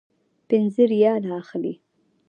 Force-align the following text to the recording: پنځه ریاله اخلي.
پنځه 0.47 0.83
ریاله 0.91 1.29
اخلي. 1.41 1.73